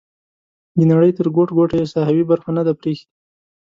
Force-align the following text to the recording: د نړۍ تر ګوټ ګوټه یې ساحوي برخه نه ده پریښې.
د 0.77 0.79
نړۍ 0.91 1.11
تر 1.17 1.27
ګوټ 1.35 1.49
ګوټه 1.57 1.75
یې 1.81 1.91
ساحوي 1.93 2.23
برخه 2.31 2.49
نه 2.57 2.61
ده 2.67 2.73
پریښې. 2.79 3.05